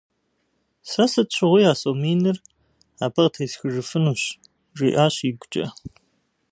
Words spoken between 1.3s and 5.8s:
щыгъуи а сом миныр абы къытесхыжыфынущ,- жиӀэщ игукӀэ.